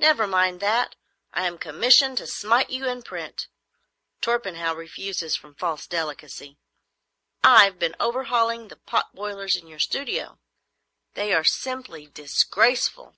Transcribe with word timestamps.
"Never 0.00 0.26
mind 0.26 0.58
that. 0.58 0.96
I 1.32 1.46
am 1.46 1.58
commissioned 1.58 2.18
to 2.18 2.26
smite 2.26 2.70
you 2.70 2.88
in 2.88 3.02
print. 3.04 3.46
Torpenhow 4.20 4.74
refuses 4.74 5.36
from 5.36 5.54
false 5.54 5.86
delicacy. 5.86 6.58
I've 7.44 7.78
been 7.78 7.94
overhauling 8.00 8.66
the 8.66 8.74
pot 8.78 9.14
boilers 9.14 9.54
in 9.56 9.68
your 9.68 9.78
studio. 9.78 10.40
They 11.12 11.32
are 11.32 11.44
simply 11.44 12.08
disgraceful." 12.08 13.14